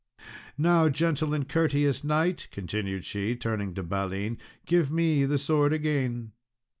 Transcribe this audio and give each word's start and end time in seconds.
"Now, 0.57 0.89
gentle 0.89 1.31
and 1.31 1.47
courteous 1.47 2.03
knight," 2.03 2.47
continued 2.49 3.05
she, 3.05 3.35
turning 3.35 3.75
to 3.75 3.83
Balin, 3.83 4.39
"give 4.65 4.89
me 4.89 5.25
the 5.25 5.37
sword 5.37 5.73
again." 5.73 6.31